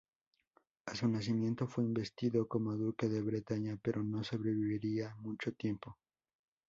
[0.87, 5.95] A su nacimiento, fue investido como Duque de Bretaña, pero no sobreviviría mucho tiempo.